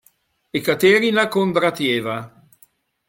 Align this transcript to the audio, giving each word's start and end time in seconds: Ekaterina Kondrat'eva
Ekaterina 0.59 1.25
Kondrat'eva 1.35 2.17